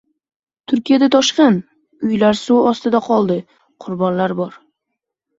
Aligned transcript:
Turkiyada 0.71 1.09
toshqin: 1.15 1.59
uylar 2.07 2.39
suv 2.39 2.69
ostida 2.69 3.01
qoldi, 3.09 3.37
qurbonlar 3.85 4.33
bor 4.41 4.57